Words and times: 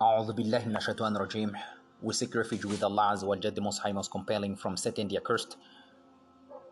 A'udhu 0.00 0.30
billahi 0.32 0.70
minashaitan 0.70 1.18
rajim. 1.18 1.50
We 2.00 2.14
seek 2.14 2.32
refuge 2.32 2.64
with 2.64 2.84
Allah 2.84 3.14
Azza 3.14 3.24
wa 3.24 3.34
Jal, 3.34 3.50
the 3.50 3.60
Most 3.60 3.78
High, 3.78 3.90
Most 3.90 4.12
Compelling, 4.12 4.54
from 4.54 4.76
Satan 4.76 5.08
the 5.08 5.16
Accursed. 5.16 5.56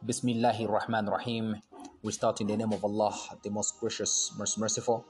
Bismillahir 0.07 0.71
Rahman 0.71 1.07
Rahim. 1.07 1.57
We 2.05 2.13
start 2.13 2.41
in 2.41 2.47
the 2.47 2.57
name 2.57 2.73
of 2.73 2.85
Allah, 2.85 3.19
the 3.43 3.51
Most 3.51 3.81
Gracious, 3.81 4.33
Most 4.39 4.59
Merciful. 4.59 5.05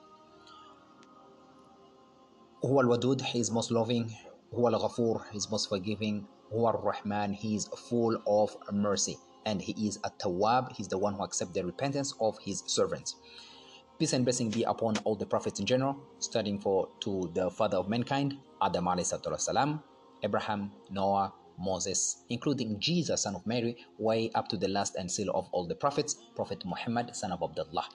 Huwa 2.64 2.84
al-Wadud, 2.84 3.20
He 3.20 3.38
is 3.38 3.50
Most 3.50 3.70
Loving. 3.70 4.10
Huwa 4.50 4.72
al-Ghafur, 4.72 5.20
He 5.30 5.36
is 5.36 5.50
Most 5.50 5.68
Forgiving. 5.68 6.26
Huwa 6.50 6.72
al-Rahman, 6.72 7.34
He 7.34 7.54
is 7.54 7.66
full 7.66 8.16
of 8.26 8.56
mercy. 8.72 9.18
And 9.44 9.60
He 9.60 9.86
is 9.86 9.98
a 10.04 10.10
Tawab, 10.10 10.72
He 10.72 10.82
is 10.82 10.88
the 10.88 10.96
one 10.96 11.12
who 11.12 11.22
accepts 11.22 11.52
the 11.52 11.66
repentance 11.66 12.14
of 12.18 12.38
His 12.38 12.62
servants. 12.66 13.16
Peace 13.98 14.12
and 14.12 14.26
blessing 14.26 14.50
be 14.50 14.62
upon 14.64 14.94
all 15.04 15.16
the 15.16 15.24
prophets 15.24 15.58
in 15.58 15.64
general, 15.64 15.96
starting 16.18 16.58
for 16.58 16.86
to 17.00 17.30
the 17.32 17.50
father 17.50 17.78
of 17.78 17.88
mankind, 17.88 18.36
Adam 18.60 18.86
salam, 19.38 19.82
Abraham, 20.22 20.70
Noah, 20.90 21.32
Moses, 21.58 22.18
including 22.28 22.78
Jesus, 22.78 23.22
son 23.22 23.34
of 23.34 23.46
Mary, 23.46 23.74
way 23.98 24.30
up 24.34 24.48
to 24.48 24.58
the 24.58 24.68
last 24.68 24.96
and 24.96 25.10
seal 25.10 25.30
of 25.30 25.48
all 25.50 25.66
the 25.66 25.74
prophets, 25.74 26.16
Prophet 26.34 26.62
Muhammad, 26.66 27.16
son 27.16 27.32
of 27.32 27.42
Abdullah. 27.42 27.88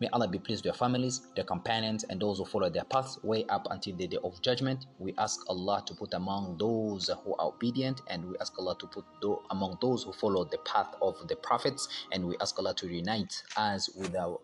May 0.00 0.08
Allah 0.08 0.28
be 0.28 0.38
pleased 0.38 0.64
with 0.64 0.72
their 0.72 0.78
families, 0.78 1.22
their 1.36 1.44
companions, 1.44 2.04
and 2.04 2.20
those 2.20 2.38
who 2.38 2.44
follow 2.44 2.68
their 2.68 2.84
paths 2.84 3.18
way 3.22 3.44
up 3.48 3.66
until 3.70 3.96
the 3.96 4.06
day 4.06 4.18
of 4.22 4.40
judgment. 4.42 4.86
We 4.98 5.14
ask 5.18 5.40
Allah 5.48 5.82
to 5.86 5.94
put 5.94 6.14
among 6.14 6.56
those 6.58 7.10
who 7.24 7.34
are 7.36 7.48
obedient, 7.48 8.02
and 8.08 8.24
we 8.24 8.36
ask 8.38 8.58
Allah 8.58 8.76
to 8.78 8.86
put 8.86 9.04
among 9.50 9.78
those 9.80 10.04
who 10.04 10.12
follow 10.12 10.44
the 10.44 10.58
path 10.58 10.94
of 11.00 11.26
the 11.28 11.36
prophets, 11.36 11.88
and 12.12 12.26
we 12.26 12.36
ask 12.40 12.58
Allah 12.58 12.74
to 12.74 12.88
unite 12.88 13.42
us 13.56 13.88
with 13.96 14.14
our 14.16 14.40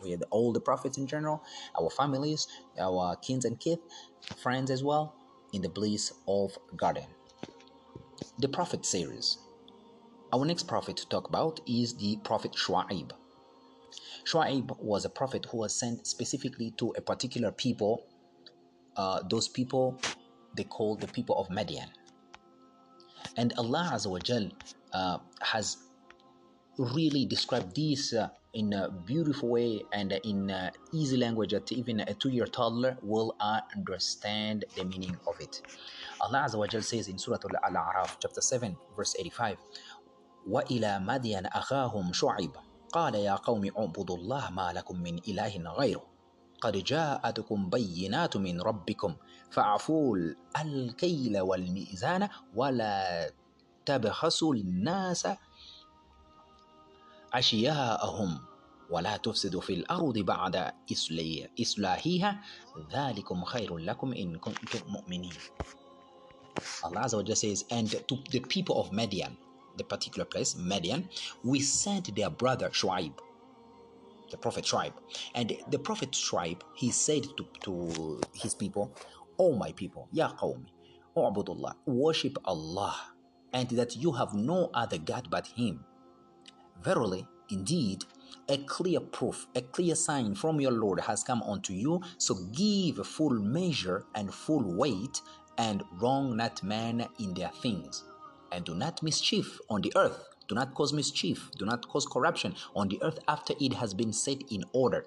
with 0.00 0.22
all 0.30 0.52
the 0.52 0.60
prophets 0.60 0.96
in 0.98 1.06
general, 1.06 1.42
our 1.78 1.90
families, 1.90 2.48
our 2.78 3.14
kins 3.16 3.44
and 3.44 3.60
kith, 3.60 3.78
friends 4.36 4.70
as 4.70 4.82
well, 4.82 5.14
in 5.52 5.62
the 5.62 5.68
bliss 5.68 6.12
of 6.26 6.58
garden. 6.76 7.04
The 8.38 8.48
Prophet 8.48 8.86
series. 8.86 9.38
Our 10.32 10.44
next 10.44 10.68
prophet 10.68 10.96
to 10.98 11.08
talk 11.08 11.28
about 11.28 11.60
is 11.66 11.94
the 11.96 12.16
Prophet 12.24 12.52
Shu'aib 12.52 13.10
Shu'aib 14.29 14.79
was 14.79 15.05
a 15.05 15.09
prophet 15.09 15.45
who 15.51 15.57
was 15.57 15.73
sent 15.73 16.07
specifically 16.07 16.71
to 16.77 16.93
a 16.97 17.01
particular 17.01 17.51
people. 17.51 18.05
Uh, 18.95 19.21
those 19.29 19.47
people 19.47 19.99
they 20.55 20.63
call 20.63 20.95
the 20.95 21.07
people 21.07 21.37
of 21.37 21.49
Madian. 21.49 21.89
And 23.37 23.53
Allah 23.57 23.91
Azza 23.93 24.09
wa 24.09 24.19
Jal, 24.19 24.49
uh, 24.93 25.17
has 25.41 25.77
really 26.77 27.25
described 27.25 27.75
this 27.75 28.13
uh, 28.13 28.29
in 28.53 28.71
a 28.71 28.89
beautiful 28.89 29.49
way 29.49 29.81
and 29.91 30.13
in 30.23 30.49
easy 30.93 31.17
language 31.17 31.51
that 31.51 31.69
even 31.71 31.99
a 31.99 32.13
two-year 32.13 32.45
toddler 32.45 32.97
will 33.01 33.35
understand 33.75 34.63
the 34.77 34.85
meaning 34.85 35.17
of 35.27 35.39
it. 35.41 35.61
Allah 36.21 36.45
Azza 36.47 36.57
wa 36.57 36.67
Jal 36.67 36.81
says 36.81 37.09
in 37.09 37.17
Surah 37.17 37.37
Al-A'raf 37.63 38.17
chapter 38.19 38.41
7 38.41 38.75
verse 38.95 39.15
85 39.19 39.57
وَإِلَى 40.49 41.03
مَدْيَنَ 41.03 41.51
أَخَاهُمْ 41.51 42.13
شُعِيبٌ 42.13 42.53
قال 42.92 43.14
يا 43.14 43.34
قوم 43.34 43.70
اعبدوا 43.78 44.16
الله 44.16 44.50
ما 44.50 44.72
لكم 44.72 45.02
من 45.02 45.18
إله 45.18 45.72
غيره. 45.78 46.06
قد 46.60 46.76
جاءتكم 46.76 47.70
بينات 47.70 48.36
من 48.36 48.60
ربكم 48.60 49.16
فاعفوا 49.50 50.16
الكيل 50.60 51.40
والميزان 51.40 52.28
ولا 52.54 53.30
تبخسوا 53.86 54.54
الناس 54.54 55.28
أشياءهم 57.32 58.38
ولا 58.90 59.16
تفسدوا 59.16 59.60
في 59.60 59.74
الأرض 59.74 60.18
بعد 60.18 60.72
إصلاحها. 61.60 62.40
ذلكم 62.92 63.44
خير 63.44 63.78
لكم 63.78 64.12
إن 64.12 64.38
كنتم 64.38 64.80
مؤمنين. 64.88 65.32
Allah 66.84 67.04
Azza 67.04 67.16
wa 67.16 67.22
Jalla 67.22 67.36
says, 67.36 67.64
and 67.70 67.88
to 68.08 68.18
the 68.30 68.40
people 68.40 68.80
of 68.80 68.92
Median, 68.92 69.36
the 69.76 69.84
particular 69.84 70.24
place, 70.24 70.56
Midian, 70.56 71.08
we 71.44 71.60
sent 71.60 72.14
their 72.14 72.30
brother 72.30 72.70
Shuaib, 72.70 73.12
the 74.30 74.36
prophet 74.36 74.64
Shuaib. 74.64 74.92
And 75.34 75.56
the 75.70 75.78
prophet 75.78 76.12
Shuaib, 76.12 76.60
he 76.74 76.90
said 76.90 77.24
to, 77.36 77.46
to 77.62 78.20
his 78.34 78.54
people, 78.54 78.94
O 79.38 79.54
my 79.56 79.72
people, 79.72 80.08
Ya 80.12 80.32
qawmi, 80.32 80.66
U'budullah, 81.16 81.74
worship 81.86 82.38
Allah, 82.44 82.94
and 83.52 83.68
that 83.70 83.96
you 83.96 84.12
have 84.12 84.34
no 84.34 84.70
other 84.74 84.98
God 84.98 85.28
but 85.30 85.46
Him. 85.48 85.84
Verily, 86.82 87.26
indeed, 87.50 88.04
a 88.48 88.58
clear 88.58 89.00
proof, 89.00 89.46
a 89.54 89.62
clear 89.62 89.94
sign 89.94 90.34
from 90.34 90.60
your 90.60 90.72
Lord 90.72 91.00
has 91.00 91.24
come 91.24 91.42
unto 91.42 91.72
you. 91.72 92.00
So 92.18 92.34
give 92.52 93.04
full 93.06 93.30
measure 93.40 94.04
and 94.14 94.32
full 94.32 94.76
weight, 94.76 95.20
and 95.58 95.82
wrong 96.00 96.36
not 96.36 96.62
man 96.62 97.06
in 97.18 97.34
their 97.34 97.50
things 97.50 98.04
And 98.51 98.65
do 98.65 98.75
not 98.75 99.03
mischief 99.03 99.59
on 99.69 99.81
the 99.81 99.91
earth. 99.95 100.23
Do 100.47 100.55
not 100.55 100.73
cause 100.73 100.93
mischief. 100.93 101.51
Do 101.57 101.65
not 101.65 101.87
cause 101.87 102.05
corruption 102.05 102.55
on 102.75 102.87
the 102.87 102.99
earth 103.01 103.19
after 103.27 103.53
it 103.59 103.73
has 103.73 103.93
been 103.93 104.13
set 104.13 104.41
in 104.51 104.63
order. 104.73 105.05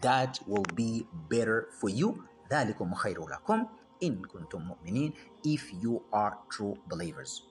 That 0.00 0.40
will 0.46 0.66
be 0.74 1.06
better 1.28 1.68
for 1.80 1.88
you. 1.88 2.24
ذلكم 2.50 2.94
خير 2.94 3.28
لكم 3.28 3.66
إن 4.02 4.22
كنتم 4.24 4.60
مؤمنين 4.62 5.12
if 5.46 5.72
you 5.72 6.02
are 6.12 6.38
true 6.50 6.76
believers. 6.88 7.42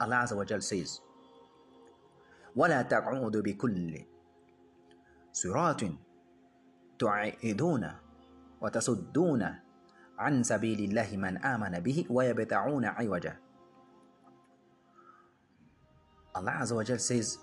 Allah 0.00 0.24
Azza 0.24 0.36
wa 0.36 0.44
Jal 0.44 0.60
says, 0.60 1.00
ولا 2.56 2.82
تقعدوا 2.82 3.42
بكل 3.42 4.04
صراط 5.32 5.84
تعيدون 6.98 7.92
وتصدون 8.60 9.54
عن 10.18 10.42
سبيل 10.42 10.80
الله 10.80 11.16
من 11.16 11.38
آمن 11.38 11.80
به 11.80 12.04
ويبتعون 12.10 12.84
عوجا 12.84 13.36
Allah 16.34 16.58
Azza 16.60 16.74
wa 16.74 16.84
Jal 16.84 16.98
says 16.98 17.38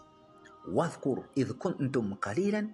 واذكر 0.67 1.23
إذ 1.37 1.51
كنتم 1.51 2.13
قليلا 2.13 2.69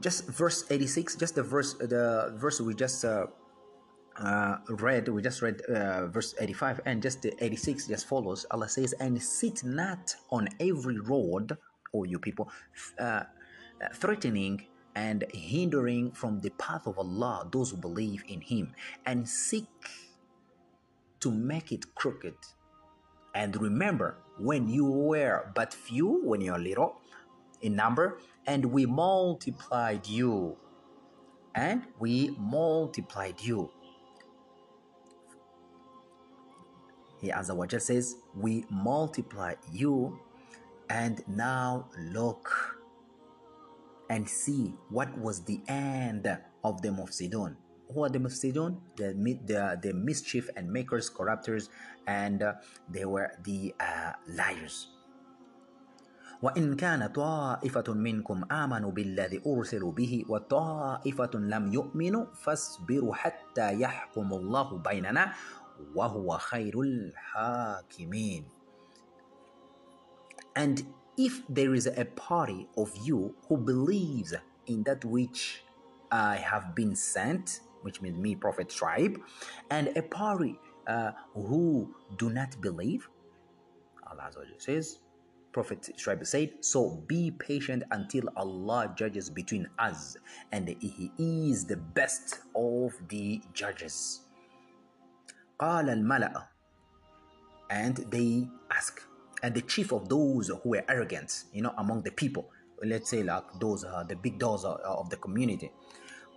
just 0.00 0.28
verse 0.28 0.64
86 0.70 1.16
just 1.16 1.34
the 1.34 1.42
verse 1.42 1.74
the 1.74 2.32
verse 2.36 2.60
we 2.60 2.74
just 2.74 3.04
uh, 3.04 3.26
uh, 4.18 4.56
read 4.68 5.08
we 5.08 5.22
just 5.22 5.42
read 5.42 5.60
uh, 5.62 6.06
verse 6.06 6.34
85 6.38 6.80
and 6.86 7.02
just 7.02 7.22
the 7.22 7.32
86 7.42 7.86
just 7.86 8.06
follows 8.06 8.46
Allah 8.50 8.68
says 8.68 8.92
and 8.94 9.22
sit 9.22 9.64
not 9.64 10.14
on 10.30 10.48
every 10.60 11.00
road 11.00 11.56
O 11.94 12.04
you 12.04 12.18
people 12.18 12.50
uh, 12.98 13.24
threatening 13.94 14.66
and 14.96 15.24
hindering 15.32 16.10
from 16.12 16.40
the 16.40 16.50
path 16.50 16.86
of 16.86 16.98
Allah 16.98 17.46
those 17.52 17.70
who 17.70 17.76
believe 17.76 18.24
in 18.28 18.40
Him 18.40 18.74
and 19.04 19.28
seek 19.28 19.68
to 21.20 21.30
make 21.30 21.70
it 21.70 21.94
crooked. 21.94 22.34
and 23.33 23.59
remember, 23.61 24.17
when 24.37 24.67
you 24.67 24.85
were 24.85 25.51
but 25.55 25.73
few, 25.73 26.21
when 26.23 26.41
you're 26.41 26.59
little 26.59 26.97
in 27.61 27.75
number, 27.75 28.19
and 28.47 28.65
we 28.65 28.85
multiplied 28.85 30.07
you, 30.07 30.57
and 31.55 31.83
we 31.99 32.35
multiplied 32.39 33.39
you. 33.41 33.71
He 37.21 37.29
Azza 37.29 37.55
wa 37.55 37.67
says, 37.77 38.15
We 38.35 38.65
multiply 38.69 39.53
you, 39.71 40.19
and 40.89 41.23
now 41.27 41.87
look 41.97 42.49
and 44.09 44.27
see 44.27 44.73
what 44.89 45.15
was 45.17 45.43
the 45.45 45.61
end 45.67 46.27
of 46.63 46.81
the 46.81 46.89
Mufsidun 46.89 47.55
Who 47.92 48.04
are 48.04 48.08
the 48.08 48.18
Mufsidun? 48.18 48.78
The, 48.96 49.14
the, 49.46 49.78
the 49.80 49.94
mischief 49.94 50.50
and 50.56 50.72
makers, 50.72 51.08
corrupters, 51.08 51.70
and 52.06 52.42
uh, 52.42 52.54
they 52.90 53.04
were 53.04 53.30
the 53.44 53.74
uh, 53.78 54.12
liars. 54.26 54.88
وإن 56.42 56.76
كان 56.76 57.06
طائفة 57.06 57.94
منكم 57.94 58.44
آمنوا 58.52 58.90
بالذي 58.92 59.42
أرسلوا 59.46 59.92
به 59.92 60.24
وطائفة 60.28 61.30
لم 61.34 61.72
يؤمنوا 61.72 62.26
فاصبروا 62.34 63.14
حتى 63.14 63.80
يحكم 63.80 64.32
الله 64.32 64.78
بيننا 64.78 65.32
وهو 65.94 66.38
خير 66.38 66.80
الحاكمين. 66.80 68.44
And 70.56 70.84
if 71.16 71.42
there 71.48 71.74
is 71.74 71.86
a 71.86 72.04
party 72.04 72.68
of 72.76 72.92
you 73.02 73.34
who 73.48 73.56
believes 73.56 74.34
in 74.66 74.82
that 74.84 75.04
which 75.04 75.64
I 76.10 76.36
have 76.36 76.74
been 76.74 76.94
sent, 76.94 77.60
which 77.81 78.01
means 78.01 78.17
me 78.17 78.35
prophet 78.35 78.69
Shuaib 78.69 79.17
and 79.69 79.95
a 79.97 80.01
party 80.01 80.59
uh, 80.87 81.11
who 81.33 81.93
do 82.17 82.29
not 82.29 82.59
believe 82.61 83.07
allah 84.09 84.29
says 84.57 84.99
prophet 85.51 85.89
Shuaib 85.97 86.25
said 86.25 86.51
so 86.61 87.03
be 87.07 87.31
patient 87.31 87.83
until 87.91 88.23
allah 88.37 88.93
judges 88.95 89.29
between 89.29 89.67
us 89.79 90.17
and 90.51 90.67
he 90.79 91.11
is 91.19 91.65
the 91.65 91.77
best 91.77 92.39
of 92.55 92.93
the 93.09 93.41
judges. 93.53 94.21
قال 95.59 95.89
and 97.69 97.97
they 98.09 98.47
ask 98.71 99.01
and 99.43 99.55
the 99.55 99.61
chief 99.61 99.91
of 99.91 100.09
those 100.09 100.49
who 100.49 100.69
were 100.69 100.83
arrogant 100.89 101.45
you 101.53 101.61
know 101.61 101.73
among 101.77 102.01
the 102.01 102.11
people 102.11 102.49
let's 102.83 103.09
say 103.09 103.23
like 103.23 103.43
those 103.59 103.83
uh, 103.85 104.03
the 104.07 104.15
big 104.15 104.37
dogs 104.39 104.63
of 104.65 105.09
the 105.09 105.17
community 105.17 105.71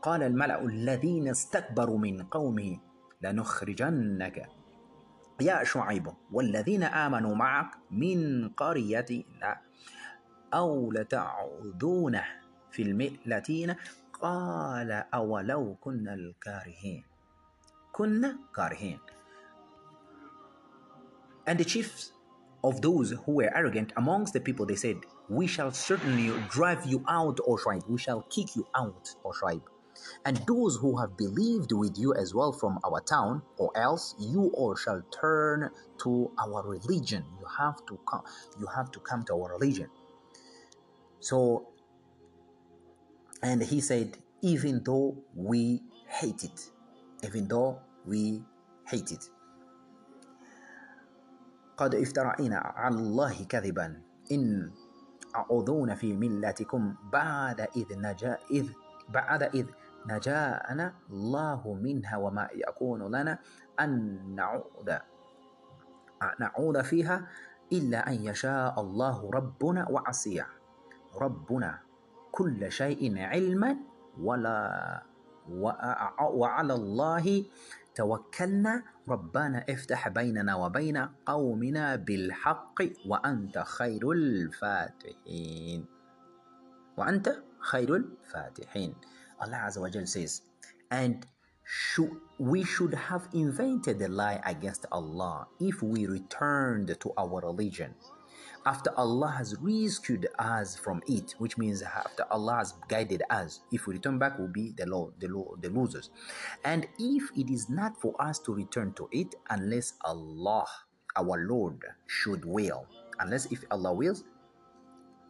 قال 0.04 0.22
الملأ 0.22 0.62
الذين 0.62 1.28
استكبروا 1.28 1.98
من 1.98 2.22
قومه 2.22 2.78
لنخرجنك 3.22 4.48
يا 5.40 5.64
شعيب 5.64 6.12
والذين 6.32 6.82
آمنوا 6.82 7.34
معك 7.34 7.70
من 7.90 8.48
قريتنا 8.48 9.60
أو 10.54 10.92
لتعودون 10.92 12.20
في 12.70 12.82
المئلتين 12.82 13.74
قال 14.22 14.90
أولو 15.14 15.76
كنا 15.80 16.14
الكارهين 16.14 17.04
كنا 17.92 18.38
كارهين 18.56 18.98
And 21.46 21.58
the 21.58 21.64
chiefs 21.64 22.12
of 22.62 22.80
those 22.82 23.10
who 23.24 23.32
were 23.32 23.50
arrogant 23.54 23.92
amongst 23.96 24.32
the 24.34 24.40
people, 24.40 24.66
they 24.66 24.76
said, 24.76 24.96
We 25.28 25.46
shall 25.46 25.70
certainly 25.72 26.32
drive 26.50 26.86
you 26.86 27.04
out, 27.08 27.38
O 27.46 27.56
Shuaib. 27.56 27.86
We 27.88 27.98
shall 27.98 28.22
kick 28.22 28.56
you 28.56 28.66
out, 28.74 29.14
O 29.24 29.30
Shuaib. 29.30 29.60
And 30.25 30.37
those 30.47 30.77
who 30.77 30.97
have 30.97 31.17
believed 31.17 31.71
with 31.71 31.97
you 31.97 32.13
as 32.13 32.33
well 32.33 32.51
from 32.51 32.79
our 32.85 33.01
town, 33.01 33.41
or 33.57 33.71
else 33.75 34.15
you 34.19 34.51
all 34.53 34.75
shall 34.75 35.01
turn 35.11 35.69
to 36.03 36.31
our 36.39 36.63
religion. 36.67 37.23
You 37.39 37.45
have 37.57 37.85
to 37.87 37.99
come, 38.09 38.21
you 38.59 38.67
have 38.67 38.91
to 38.91 38.99
come 38.99 39.23
to 39.25 39.33
our 39.33 39.51
religion. 39.51 39.87
So 41.19 41.67
and 43.41 43.61
he 43.61 43.79
said, 43.79 44.17
even 44.41 44.81
though 44.83 45.15
we 45.35 45.81
hate 46.07 46.43
it, 46.43 46.71
even 47.23 47.47
though 47.47 47.79
we 48.05 48.41
hate 48.87 49.11
it. 49.11 49.29
قد 51.77 51.95
افترأنا 51.95 52.57
على 52.75 52.95
الله 52.95 53.43
كذبا 53.43 54.01
إن 54.31 54.71
أعوذون 55.35 55.95
في 55.95 56.13
ملتكم 56.13 56.95
بعد 57.11 57.61
إذ 57.61 57.87
نجا 57.95 58.37
إذ 58.51 58.67
بعد 59.09 59.43
إذ 59.43 59.65
نجاءنا 60.06 60.94
الله 61.10 61.74
منها 61.82 62.16
وما 62.16 62.48
يكون 62.54 63.02
لنا 63.16 63.38
أن 63.80 64.20
نعود. 64.34 64.98
نعود 66.40 66.82
فيها 66.82 67.26
إلا 67.72 68.08
أن 68.08 68.14
يشاء 68.14 68.80
الله 68.80 69.30
ربنا 69.30 69.88
وعصيه. 69.90 70.48
ربنا 71.14 71.78
كل 72.32 72.72
شيء 72.72 73.18
علما 73.18 73.76
ولا 74.20 75.02
وعلى 76.20 76.74
الله 76.74 77.44
توكلنا. 77.94 78.82
ربنا 79.08 79.64
افتح 79.68 80.08
بيننا 80.08 80.54
وبين 80.54 81.08
قومنا 81.26 81.96
بالحق 81.96 82.78
وأنت 83.06 83.58
خير 83.58 84.12
الفاتحين. 84.12 85.86
وأنت 86.96 87.36
خير 87.60 87.96
الفاتحين. 87.96 88.94
Allah 89.40 89.64
Azza 89.66 89.80
wa 89.80 89.88
Jal 89.88 90.06
says 90.06 90.42
and 90.90 91.26
should, 91.64 92.10
we 92.38 92.62
should 92.62 92.94
have 92.94 93.28
invented 93.32 94.00
a 94.02 94.08
lie 94.08 94.40
against 94.44 94.86
Allah 94.92 95.46
if 95.60 95.82
we 95.82 96.06
returned 96.06 96.94
to 97.00 97.12
our 97.16 97.40
religion 97.40 97.94
after 98.66 98.90
Allah 98.96 99.28
has 99.28 99.56
rescued 99.60 100.26
us 100.38 100.76
from 100.76 101.02
it, 101.06 101.34
which 101.38 101.58
means 101.58 101.82
after 101.82 102.24
Allah 102.30 102.56
has 102.56 102.74
guided 102.88 103.22
us, 103.30 103.60
if 103.70 103.86
we 103.86 103.94
return 103.94 104.18
back, 104.18 104.38
we'll 104.38 104.48
be 104.48 104.72
the, 104.76 104.86
law, 104.86 105.10
the, 105.18 105.28
lo- 105.28 105.56
the 105.60 105.68
losers. 105.68 106.10
And 106.64 106.86
if 106.98 107.30
it 107.36 107.50
is 107.50 107.68
not 107.68 108.00
for 108.00 108.14
us 108.20 108.38
to 108.40 108.54
return 108.54 108.94
to 108.94 109.08
it, 109.12 109.34
unless 109.50 109.94
Allah, 110.02 110.66
our 111.16 111.46
Lord, 111.46 111.84
should 112.06 112.44
will, 112.44 112.86
unless 113.18 113.46
if 113.52 113.64
Allah 113.70 113.92
wills, 113.92 114.24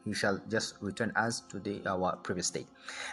He 0.05 0.13
shall 0.13 0.41
just 0.49 0.75
return 0.81 1.11
us 1.15 1.41
to 1.51 1.59
the, 1.59 1.85
our 1.85 2.15
previous 2.17 2.47
state. 2.47 2.67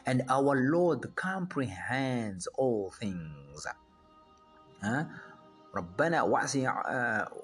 And 0.06 0.22
our 0.28 0.56
Lord 0.56 1.14
comprehends 1.14 2.46
all 2.56 2.90
things. 2.90 3.66
Huh? 4.82 5.04
ربنا 5.76 6.22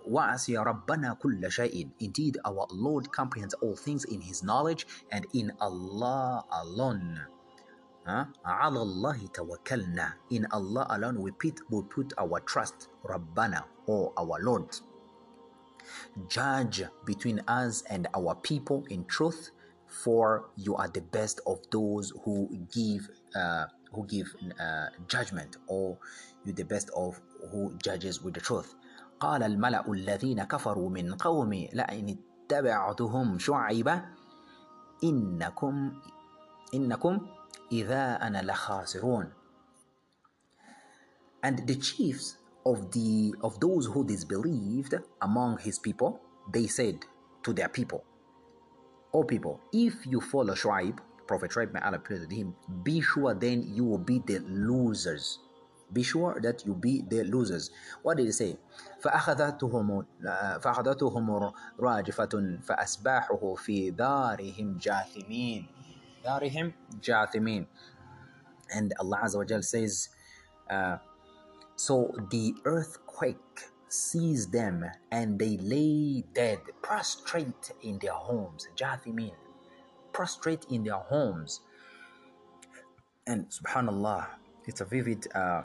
واسع 0.06 0.62
ربنا 0.62 1.14
كل 1.14 1.52
شيء 1.52 1.90
Indeed 2.00 2.38
our 2.44 2.66
Lord 2.70 3.12
comprehends 3.12 3.54
all 3.54 3.76
things 3.76 4.04
in 4.04 4.20
His 4.22 4.42
knowledge 4.42 4.86
and 5.10 5.26
in 5.34 5.52
Allah 5.60 6.44
alone 6.50 7.18
على 8.44 8.82
الله 8.82 9.26
توكلنا 9.34 10.12
In 10.30 10.46
Allah 10.46 10.86
alone 10.90 11.20
we 11.20 11.30
put, 11.32 11.60
we 11.70 11.82
put 11.82 12.12
our 12.18 12.40
trust 12.40 12.88
ربنا 13.04 13.64
or 13.86 14.12
our 14.16 14.38
Lord 14.40 14.80
Judge 16.28 16.82
between 17.04 17.40
us 17.48 17.82
and 17.88 18.08
our 18.14 18.34
people 18.36 18.84
in 18.90 19.04
truth 19.06 19.50
for 19.86 20.48
you 20.56 20.74
are 20.74 20.88
the 20.88 21.00
best 21.00 21.40
of 21.46 21.60
those 21.70 22.12
who 22.24 22.48
give 22.72 23.08
uh, 23.36 23.66
who 23.92 24.06
give 24.06 24.34
uh, 24.58 24.86
judgment 25.06 25.56
or 25.66 25.98
you 26.44 26.52
the 26.52 26.64
best 26.64 26.90
of 26.96 27.20
who 27.50 27.74
judges 27.82 28.22
with 28.22 28.34
the 28.34 28.40
truth 28.40 28.74
قال 29.20 29.42
الملأ 29.42 29.92
الذين 29.92 30.44
كفروا 30.44 30.90
من 30.90 31.14
قومي 31.14 31.70
لئن 31.72 32.18
اتبعتهم 32.18 33.38
شعيبا 33.38 34.04
إنكم 35.04 35.92
إنكم 36.74 37.26
إذا 37.72 38.26
أنا 38.26 38.42
لخاسرون 38.42 39.32
And 41.44 41.66
the 41.66 41.74
chiefs 41.74 42.35
of 42.66 42.90
the 42.92 43.34
of 43.42 43.58
those 43.60 43.86
who 43.86 44.04
disbelieved 44.04 44.94
among 45.20 45.58
his 45.58 45.78
people, 45.78 46.20
they 46.52 46.66
said 46.66 47.04
to 47.42 47.52
their 47.52 47.68
people, 47.68 48.04
O 49.12 49.24
people, 49.24 49.60
if 49.72 50.06
you 50.06 50.20
follow 50.20 50.54
Shuaib, 50.54 50.98
Prophet 51.26 51.50
Shuaib, 51.50 51.72
may 51.72 51.80
Allah 51.80 51.98
praise 51.98 52.26
him, 52.30 52.54
be 52.82 53.00
sure 53.00 53.34
then 53.34 53.62
you 53.62 53.84
will 53.84 53.98
be 53.98 54.20
the 54.24 54.38
losers. 54.40 55.38
Be 55.92 56.02
sure 56.02 56.40
that 56.40 56.64
you 56.64 56.74
be 56.74 57.02
the 57.06 57.22
losers. 57.24 57.70
What 58.02 58.16
did 58.16 58.26
he 58.26 58.32
say? 58.32 58.56
فأخذتهم 59.04 60.06
فأخذتهم 60.62 61.52
راجفة 61.80 62.58
فأسباحه 62.62 63.54
في 63.56 63.90
دارهم 63.90 64.78
جاثمين. 64.78 65.66
دارهم 66.24 66.72
جاثمين. 67.02 67.66
And 68.74 68.94
Allah 68.98 69.20
Azza 69.22 69.36
wa 69.36 69.44
Jal 69.44 69.62
says, 69.62 70.08
uh, 70.70 70.96
so 71.76 72.14
the 72.30 72.54
earthquake 72.64 73.38
seized 73.88 74.52
them 74.52 74.84
and 75.10 75.38
they 75.38 75.56
lay 75.58 76.24
dead, 76.34 76.60
prostrate 76.82 77.72
in 77.82 77.98
their 77.98 78.12
homes. 78.12 78.68
Jathimin, 78.76 79.34
prostrate 80.12 80.64
in 80.70 80.84
their 80.84 81.02
homes. 81.12 81.60
And 83.26 83.46
subhanallah, 83.50 84.26
it's 84.66 84.80
a 84.80 84.84
vivid 84.84 85.26
uh, 85.34 85.62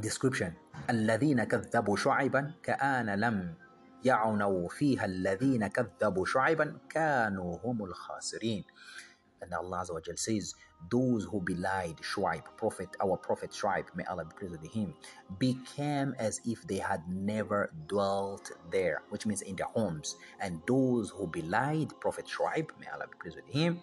description 0.00 0.56
الذين 0.90 1.44
كذبوا 1.44 1.96
شعيبا 1.96 2.52
كأن 2.62 3.10
لم 3.20 3.54
يعنوا 4.04 4.68
فيها 4.68 5.04
الذين 5.04 5.66
كذبوا 5.66 6.24
شعيبا 6.26 6.78
كانوا 6.88 7.58
هم 7.64 7.84
الخاسرين 7.84 8.64
and 9.42 9.54
Allah 9.54 9.80
Azza 9.84 9.92
wa 9.94 10.00
Jal 10.00 10.16
says 10.16 10.54
those 10.90 11.24
who 11.24 11.40
belied 11.40 11.96
Shuaib 11.98 12.42
prophet 12.56 12.88
our 13.02 13.16
prophet 13.16 13.50
Shuaib 13.50 13.86
may 13.94 14.04
Allah 14.04 14.24
be 14.24 14.34
pleased 14.38 14.60
with 14.60 14.70
him 14.72 14.94
became 15.38 16.14
as 16.18 16.40
if 16.44 16.66
they 16.66 16.76
had 16.78 17.02
never 17.08 17.72
dwelt 17.88 18.50
there 18.70 19.02
which 19.08 19.26
means 19.26 19.42
in 19.42 19.56
their 19.56 19.66
homes 19.66 20.16
and 20.40 20.60
those 20.66 21.10
who 21.10 21.26
belied 21.26 21.98
prophet 22.00 22.26
Shuaib 22.26 22.70
may 22.78 22.86
Allah 22.92 23.06
be 23.10 23.16
pleased 23.20 23.36
with 23.36 23.48
him 23.48 23.80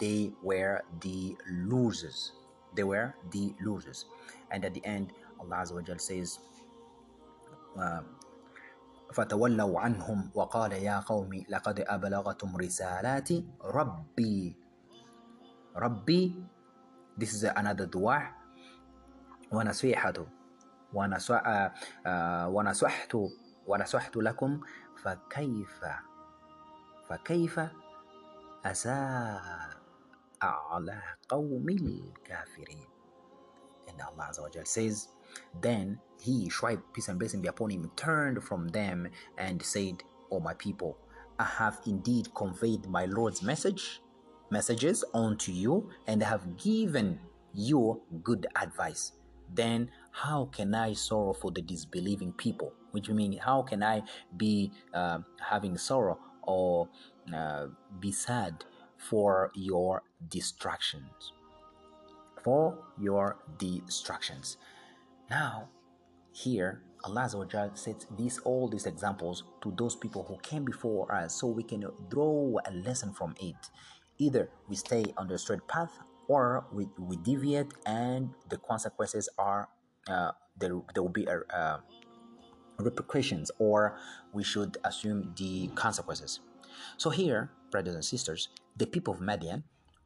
they 0.00 0.32
were 0.42 0.82
the 1.00 1.36
losers 1.50 2.32
they 2.74 2.84
were 2.84 3.14
the 3.30 3.54
losers 3.62 4.06
and 4.50 4.64
at 4.64 4.74
the 4.74 4.84
end 4.84 5.12
Allah 5.40 5.56
Azza 5.64 5.74
wa 5.74 5.80
Jal 5.82 5.98
says, 5.98 6.38
فتولوا 9.12 9.80
عنهم 9.80 10.30
وقال 10.34 10.72
يا 10.72 11.00
قوم 11.00 11.44
لقد 11.48 11.80
أبلغتم 11.80 12.56
رسالات 12.56 13.28
ربي 13.64 14.56
ربي 15.76 16.44
This 17.18 17.34
is 17.34 17.44
another 17.44 17.86
dua 17.86 18.40
ونصيحته 19.52 20.26
ونصحت 22.48 23.16
ونصحت 23.66 24.16
لكم 24.16 24.60
فكيف 25.02 25.84
فكيف 27.08 27.60
أساء 28.64 29.80
على 30.42 31.02
قوم 31.28 31.68
الكافرين 31.68 32.86
And 33.88 34.00
Allah 34.02 34.30
Azza 34.30 34.42
wa 34.42 34.48
Jal 34.48 34.64
says, 34.64 35.08
Then 35.60 35.98
he, 36.20 36.48
Shuaib, 36.48 36.80
peace 36.92 37.08
and 37.08 37.18
blessing 37.18 37.40
be 37.40 37.48
upon 37.48 37.70
him, 37.70 37.90
turned 37.96 38.42
from 38.44 38.68
them 38.68 39.08
and 39.36 39.60
said, 39.60 40.04
O 40.30 40.38
my 40.38 40.54
people, 40.54 40.96
I 41.40 41.44
have 41.44 41.80
indeed 41.86 42.32
conveyed 42.32 42.86
my 42.86 43.06
Lord's 43.06 43.42
message, 43.42 44.00
messages 44.49 45.03
unto 45.13 45.51
you, 45.51 45.89
and 46.07 46.21
have 46.23 46.57
given 46.57 47.19
you 47.53 48.01
good 48.23 48.47
advice. 48.55 49.13
Then 49.53 49.89
how 50.11 50.49
can 50.51 50.73
I 50.73 50.93
sorrow 50.93 51.33
for 51.33 51.51
the 51.51 51.61
disbelieving 51.61 52.33
people? 52.33 52.73
Which 52.91 53.09
means, 53.09 53.37
how 53.39 53.61
can 53.61 53.83
I 53.83 54.03
be 54.37 54.71
uh, 54.93 55.19
having 55.39 55.77
sorrow 55.77 56.17
or 56.43 56.89
uh, 57.33 57.67
be 57.99 58.11
sad 58.11 58.65
for 58.97 59.51
your 59.53 60.03
distractions? 60.29 61.33
for 62.45 62.77
your 63.01 63.37
destructions. 63.57 64.57
Now, 65.31 65.67
here, 66.31 66.83
Allah 67.03 67.27
sets 67.73 68.05
these 68.15 68.37
all 68.39 68.69
these 68.69 68.85
examples 68.85 69.43
to 69.63 69.73
those 69.75 69.95
people 69.95 70.23
who 70.23 70.37
came 70.37 70.63
before 70.63 71.11
us 71.11 71.39
so 71.39 71.47
we 71.47 71.63
can 71.63 71.85
draw 72.09 72.57
a 72.65 72.71
lesson 72.71 73.13
from 73.13 73.33
it. 73.39 73.55
Either 74.17 74.49
we 74.67 74.75
stay 74.75 75.03
on 75.17 75.27
the 75.27 75.37
straight 75.37 75.67
path 75.67 75.91
or 76.27 76.65
we, 76.71 76.87
we 76.97 77.17
deviate 77.17 77.73
and 77.85 78.29
the 78.49 78.57
consequences 78.57 79.29
are 79.37 79.67
uh, 80.07 80.31
there, 80.57 80.79
there 80.93 81.03
will 81.03 81.09
be 81.09 81.25
a, 81.25 81.39
uh, 81.55 81.79
repercussions 82.79 83.51
or 83.59 83.97
we 84.33 84.43
should 84.43 84.77
assume 84.83 85.33
the 85.37 85.67
consequences. 85.75 86.39
So 86.97 87.09
here, 87.09 87.51
brothers 87.71 87.95
and 87.95 88.05
sisters, 88.05 88.49
the 88.75 88.85
people 88.85 89.13
of 89.13 89.19
Madian, 89.19 89.63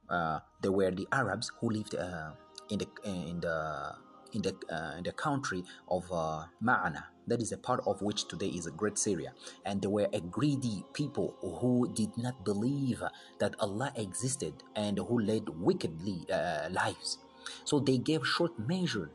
uh, 0.09 0.39
they 0.61 0.69
were 0.69 0.91
the 0.91 1.07
Arabs 1.11 1.51
who 1.59 1.69
lived 1.69 1.95
uh, 1.95 2.31
in 2.69 2.79
the 2.79 2.87
in 3.03 3.39
the 3.39 3.95
in 4.33 4.41
the 4.41 4.55
uh, 4.71 4.97
in 4.97 5.03
the 5.03 5.11
country 5.11 5.63
of 5.89 6.05
uh, 6.11 6.45
Ma'ana. 6.63 7.05
That 7.29 7.41
is 7.41 7.51
a 7.51 7.57
part 7.57 7.81
of 7.86 8.01
which 8.01 8.27
today 8.27 8.48
is 8.48 8.65
a 8.65 8.71
great 8.71 8.98
Syria. 8.98 9.33
And 9.65 9.81
they 9.81 9.88
were 9.88 10.09
a 10.12 10.19
greedy 10.19 10.83
people 10.93 11.36
who 11.41 11.91
did 11.93 12.17
not 12.17 12.43
believe 12.43 13.03
that 13.39 13.55
Allah 13.59 13.91
existed 13.95 14.53
and 14.75 14.98
who 14.98 15.19
led 15.19 15.48
wickedly 15.50 16.25
uh, 16.31 16.69
lives. 16.71 17.19
So 17.63 17.79
they 17.79 17.98
gave 17.98 18.25
short 18.25 18.57
measure. 18.59 19.12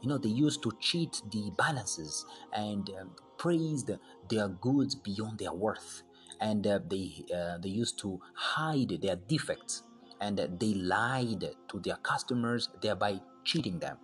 You 0.00 0.08
know, 0.08 0.18
they 0.18 0.28
used 0.28 0.62
to 0.62 0.72
cheat 0.80 1.22
the 1.30 1.50
balances 1.56 2.24
and 2.52 2.88
um, 3.00 3.10
praised 3.38 3.90
their 4.28 4.48
goods 4.48 4.94
beyond 4.94 5.38
their 5.38 5.52
worth. 5.52 6.02
And 6.40 6.66
uh, 6.66 6.80
they 6.88 7.24
uh, 7.34 7.58
they 7.58 7.70
used 7.70 7.98
to 8.00 8.20
hide 8.34 9.00
their 9.00 9.16
defects 9.16 9.82
and 10.20 10.38
they 10.38 10.74
lied 10.74 11.44
to 11.68 11.80
their 11.80 11.96
customers, 11.96 12.68
thereby 12.80 13.20
cheating 13.46 13.78
them. 13.78 13.96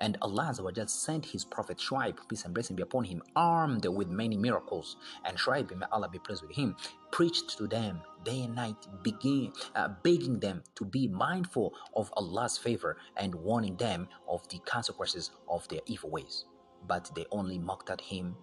And 0.00 0.18
Allah 0.20 0.52
sent 0.86 1.24
His 1.24 1.44
Prophet 1.44 1.78
Shuaib, 1.78 2.16
peace 2.28 2.44
and 2.44 2.52
blessing 2.52 2.76
be 2.76 2.82
upon 2.82 3.04
him, 3.04 3.22
armed 3.36 3.86
with 3.86 4.08
many 4.08 4.36
miracles. 4.36 4.96
And 5.24 5.38
Shuaib, 5.38 5.74
may 5.76 5.86
Allah 5.92 6.08
be 6.08 6.18
pleased 6.18 6.42
with 6.42 6.56
him, 6.56 6.76
preached 7.12 7.56
to 7.58 7.66
them 7.66 8.02
day 8.24 8.42
and 8.42 8.54
night, 8.54 8.76
begin, 9.02 9.52
uh, 9.76 9.88
begging 10.02 10.40
them 10.40 10.62
to 10.74 10.84
be 10.84 11.06
mindful 11.08 11.72
of 11.94 12.12
Allah's 12.16 12.58
favor 12.58 12.98
and 13.16 13.34
warning 13.34 13.76
them 13.76 14.08
of 14.28 14.46
the 14.48 14.58
consequences 14.66 15.30
of 15.48 15.66
their 15.68 15.80
evil 15.86 16.10
ways. 16.10 16.44
But 16.86 17.10
they 17.14 17.24
only 17.30 17.58
mocked 17.58 17.90
at 17.90 18.00
him. 18.00 18.36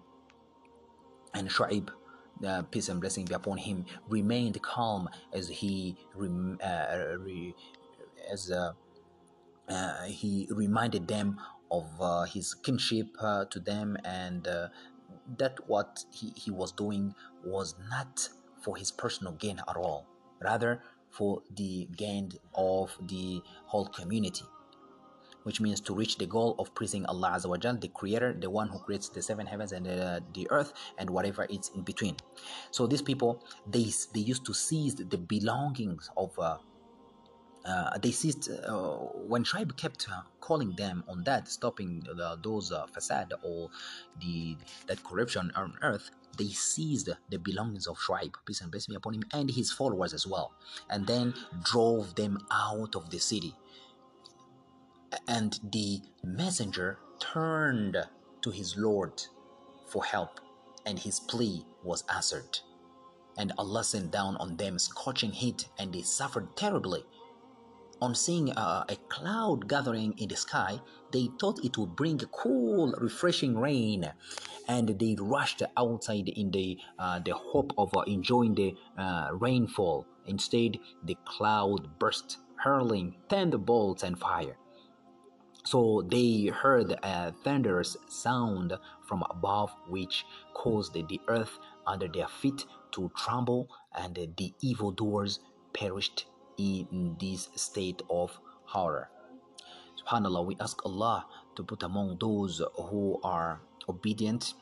And 1.34 1.48
Shuaib 1.50 1.90
uh, 2.44 2.62
peace 2.62 2.88
and 2.88 3.00
blessing 3.00 3.24
be 3.24 3.34
upon 3.34 3.58
him, 3.58 3.84
remained 4.08 4.60
calm 4.62 5.08
as 5.32 5.48
he 5.48 5.96
rem- 6.14 6.58
uh, 6.62 7.16
re- 7.18 7.54
as 8.30 8.50
uh, 8.50 8.72
uh, 9.68 10.04
he 10.04 10.48
reminded 10.50 11.08
them 11.08 11.38
of 11.70 11.86
uh, 12.00 12.22
his 12.24 12.54
kinship 12.54 13.06
uh, 13.20 13.44
to 13.46 13.58
them 13.60 13.96
and 14.04 14.46
uh, 14.46 14.68
that 15.38 15.58
what 15.66 16.04
he, 16.12 16.32
he 16.36 16.50
was 16.50 16.72
doing 16.72 17.14
was 17.44 17.74
not 17.90 18.28
for 18.62 18.76
his 18.76 18.90
personal 18.90 19.32
gain 19.34 19.58
at 19.68 19.76
all 19.76 20.06
rather 20.40 20.82
for 21.10 21.42
the 21.56 21.88
gain 21.96 22.30
of 22.54 22.96
the 23.08 23.40
whole 23.66 23.86
community 23.86 24.44
which 25.46 25.60
means 25.60 25.80
to 25.80 25.94
reach 25.94 26.18
the 26.18 26.26
goal 26.26 26.56
of 26.58 26.74
praising 26.74 27.06
Allah 27.06 27.34
Azza 27.36 27.46
wa 27.46 27.56
Jal, 27.56 27.76
the 27.76 27.86
creator, 27.86 28.34
the 28.36 28.50
one 28.50 28.68
who 28.68 28.80
creates 28.80 29.08
the 29.08 29.22
seven 29.22 29.46
heavens 29.46 29.70
and 29.70 29.86
the, 29.86 30.20
the 30.34 30.48
earth 30.50 30.72
and 30.98 31.08
whatever 31.08 31.46
it's 31.48 31.68
in 31.68 31.82
between. 31.82 32.16
So 32.72 32.88
these 32.88 33.00
people, 33.00 33.44
they, 33.64 33.86
they 34.12 34.20
used 34.20 34.44
to 34.46 34.52
seize 34.52 34.96
the 34.96 35.16
belongings 35.16 36.10
of 36.16 36.36
uh, 37.66 37.98
they 37.98 38.12
seized 38.12 38.48
uh, 38.50 38.96
when 39.26 39.42
Shuaib 39.42 39.76
kept 39.76 40.06
uh, 40.08 40.22
calling 40.40 40.72
them 40.76 41.02
on 41.08 41.24
that, 41.24 41.48
stopping 41.48 42.00
the, 42.06 42.38
those 42.42 42.70
uh, 42.70 42.86
fasad 42.96 43.32
or 43.42 43.70
the 44.20 44.56
that 44.86 45.02
corruption 45.02 45.50
on 45.56 45.74
earth. 45.82 46.10
They 46.38 46.48
seized 46.48 47.08
the 47.30 47.38
belongings 47.38 47.86
of 47.88 47.98
Shuaib, 47.98 48.34
peace 48.44 48.60
and 48.60 48.70
blessing 48.70 48.94
upon 48.94 49.14
him, 49.14 49.24
and 49.32 49.50
his 49.50 49.72
followers 49.72 50.14
as 50.14 50.26
well, 50.26 50.52
and 50.90 51.06
then 51.06 51.34
drove 51.64 52.14
them 52.14 52.38
out 52.52 52.94
of 52.94 53.10
the 53.10 53.18
city. 53.18 53.54
And 55.26 55.58
the 55.72 56.00
messenger 56.22 56.98
turned 57.18 57.96
to 58.42 58.50
his 58.50 58.76
Lord 58.76 59.22
for 59.86 60.04
help, 60.04 60.40
and 60.84 60.98
his 60.98 61.18
plea 61.18 61.64
was 61.82 62.04
answered. 62.14 62.60
And 63.38 63.52
Allah 63.58 63.82
sent 63.82 64.12
down 64.12 64.36
on 64.36 64.56
them 64.56 64.78
scorching 64.78 65.32
heat, 65.32 65.68
and 65.78 65.92
they 65.92 66.02
suffered 66.02 66.56
terribly 66.56 67.04
on 68.02 68.14
seeing 68.14 68.50
uh, 68.52 68.84
a 68.88 68.96
cloud 69.08 69.68
gathering 69.68 70.14
in 70.18 70.28
the 70.28 70.36
sky, 70.36 70.78
they 71.12 71.28
thought 71.40 71.64
it 71.64 71.78
would 71.78 71.96
bring 71.96 72.18
cool, 72.18 72.92
refreshing 72.98 73.58
rain, 73.58 74.10
and 74.68 74.88
they 74.88 75.16
rushed 75.18 75.62
outside 75.76 76.28
in 76.28 76.50
the 76.50 76.78
uh, 76.98 77.18
the 77.20 77.34
hope 77.34 77.72
of 77.78 77.96
uh, 77.96 78.00
enjoying 78.02 78.54
the 78.54 78.74
uh, 78.98 79.28
rainfall. 79.32 80.06
Instead, 80.26 80.78
the 81.04 81.16
cloud 81.24 81.98
burst, 81.98 82.38
hurling 82.56 83.14
thunderbolts 83.28 84.02
and 84.02 84.18
fire. 84.18 84.56
So 85.64 86.06
they 86.08 86.46
heard 86.46 86.92
a 87.02 87.32
thunderous 87.42 87.96
sound 88.08 88.72
from 89.08 89.24
above, 89.30 89.74
which 89.88 90.24
caused 90.54 90.92
the 90.94 91.20
earth 91.28 91.58
under 91.86 92.08
their 92.08 92.28
feet 92.28 92.66
to 92.92 93.10
tremble, 93.16 93.68
and 93.96 94.14
the 94.14 94.54
evildoers 94.60 95.40
perished 95.72 96.26
in 96.58 97.16
this 97.20 97.48
state 97.54 98.02
of 98.10 98.38
horror. 98.64 99.08
Subhanallah, 100.02 100.44
we 100.46 100.56
ask 100.60 100.84
Allah 100.84 101.26
to 101.56 101.64
put 101.64 101.82
among 101.82 102.18
those 102.20 102.62
who 102.76 103.18
are 103.24 103.60
obedient, 103.88 104.54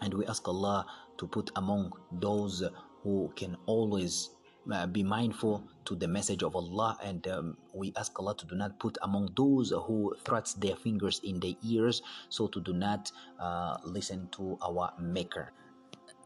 and 0.00 0.14
we 0.14 0.26
ask 0.26 0.46
Allah 0.46 0.86
to 1.18 1.26
put 1.26 1.50
among 1.56 1.92
those 2.12 2.62
who 3.02 3.32
can 3.36 3.56
always 3.66 4.30
uh, 4.70 4.86
be 4.86 5.02
mindful 5.02 5.66
to 5.84 5.96
the 5.96 6.06
message 6.06 6.42
of 6.42 6.54
Allah, 6.54 6.96
and 7.02 7.26
um, 7.28 7.56
we 7.74 7.92
ask 7.96 8.18
Allah 8.18 8.36
to 8.36 8.46
do 8.46 8.54
not 8.54 8.78
put 8.78 8.96
among 9.02 9.30
those 9.36 9.70
who 9.70 10.14
thrust 10.24 10.60
their 10.60 10.76
fingers 10.76 11.20
in 11.24 11.40
their 11.40 11.54
ears, 11.64 12.02
so 12.28 12.46
to 12.46 12.60
do 12.60 12.72
not 12.72 13.10
uh, 13.40 13.78
listen 13.84 14.28
to 14.32 14.58
our 14.62 14.92
Maker. 15.00 15.52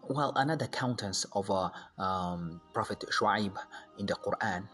Well, 0.09 0.33
another 0.37 0.67
countenance 0.69 1.25
of 1.33 1.51
uh, 1.51 1.71
um, 1.99 2.61
Prophet 2.73 3.05
Shuaib 3.11 3.57
in 3.99 4.07
the 4.07 4.15
Quran 4.15 4.69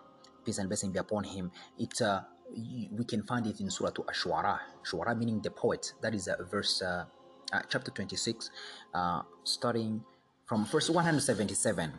peace 0.46 0.58
and 0.58 0.70
blessing 0.70 0.92
be 0.92 1.00
upon 1.00 1.24
him. 1.24 1.52
It 1.78 2.02
uh, 2.02 2.22
we 2.92 3.04
can 3.06 3.24
find 3.24 3.46
it 3.48 3.60
in 3.60 3.70
Surah 3.70 3.92
Ash-Shu'ara. 4.08 4.60
Shu'ara 4.84 5.18
meaning 5.18 5.42
the 5.42 5.52
poet. 5.52 5.94
That 6.02 6.16
is 6.16 6.28
uh, 6.28 6.36
verse 6.50 6.82
uh, 6.82 7.06
uh, 7.54 7.62
chapter 7.70 7.92
26, 7.92 8.50
uh, 8.94 9.22
starting 9.44 10.04
from 10.46 10.66
verse 10.66 10.90
177, 10.90 11.92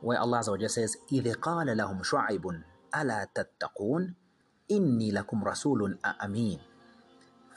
where 0.00 0.18
Allah 0.18 0.38
Azza 0.38 0.70
says, 0.70 0.96
إِذِ 1.10 1.34
قَالَ 1.36 1.66
لَهُمْ 1.66 2.02
شُعَيْبٌ 2.02 2.62
أَلَا 2.94 3.26
تَتَّقُونَ 3.34 4.14
إِنِّي 4.70 5.12
لَكُمْ 5.12 5.44
رَسُولٌ 5.44 5.98
أَمِينٌ 6.04 6.58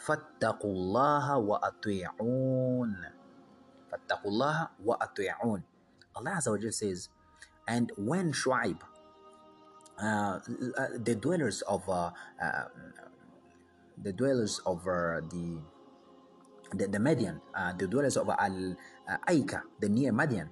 فاتقوا 0.02 0.74
الله 0.74 1.38
وأطيعون 1.38 2.92
فاتقوا 3.92 4.32
الله 4.32 4.68
وأطيعون 4.86 5.62
Allah 6.14 6.32
Azza 6.44 6.74
says, 6.74 7.08
and 7.68 7.92
when 7.96 8.34
Shu'aib 8.34 8.82
uh, 8.82 8.86
uh, 8.86 8.95
uh, 10.03 10.39
uh, 10.79 10.89
the 11.05 11.15
dwellers 11.15 11.63
of 11.63 11.89
uh, 11.89 12.11
um, 12.43 12.69
the 14.03 14.13
dwellers 14.13 14.61
of 14.67 14.85
the 14.85 15.61
the, 16.75 16.87
the 16.89 16.99
Midian, 16.99 17.41
the 17.79 17.87
dwellers 17.87 18.17
of 18.17 18.29
Al 18.29 18.77
Aika, 19.29 19.63
the 19.81 19.89
near 19.89 20.13
Midian. 20.13 20.51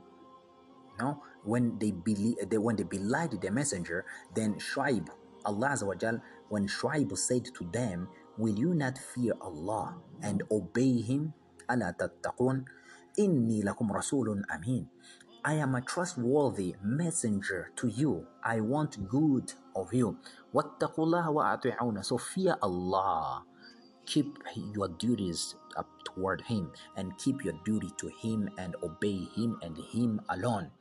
no, 1.01 1.23
when 1.43 1.77
they, 1.79 1.91
believe, 1.91 2.37
they 2.49 2.59
when 2.59 2.77
they 2.77 2.85
belied 2.85 3.33
the 3.41 3.51
messenger, 3.51 4.05
then 4.35 4.55
Shuaib, 4.55 5.09
Allah 5.45 5.75
Azawajal, 5.75 6.21
when 6.49 6.67
Shuaib 6.69 7.17
said 7.19 7.45
to 7.59 7.69
them, 7.73 8.09
Will 8.39 8.55
you 8.59 8.75
not 8.75 8.99
fear 8.99 9.35
Allah 9.41 9.97
and 10.23 10.43
obey 10.51 11.01
Him? 11.03 11.35
أَلَا 11.71 11.97
تَتَّقُونَ 11.97 12.65
إِنِّي 13.19 13.63
لَكُمْ 13.65 13.87
رَسُولٌ 13.93 14.43
أَمِينٌ 14.51 14.85
I 15.44 15.54
am 15.54 15.76
a 15.76 15.82
trustworthy 15.82 16.76
messenger 16.84 17.72
to 17.78 17.88
you. 17.88 18.28
I 18.44 18.60
want 18.60 19.08
good 19.08 19.54
of 19.76 19.94
you. 19.94 20.18
So 22.02 22.18
fear 22.18 22.58
Allah. 22.62 23.44
Keep 24.06 24.40
your 24.76 24.90
duties 24.90 25.56
up 25.78 25.88
toward 26.04 26.42
Him 26.42 26.72
and 26.98 27.18
keep 27.18 27.44
your 27.46 27.54
duty 27.64 27.90
to 27.98 28.10
Him 28.22 28.50
and 28.58 28.76
obey 28.84 29.28
Him 29.36 29.58
and 29.62 29.78
Him 29.78 30.20
alone. 30.30 30.72